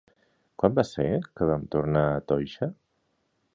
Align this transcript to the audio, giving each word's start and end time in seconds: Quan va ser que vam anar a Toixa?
Quan 0.63 0.73
va 0.79 0.85
ser 0.91 1.05
que 1.41 1.49
vam 1.51 1.67
anar 1.83 2.03
a 2.17 2.25
Toixa? 2.33 2.73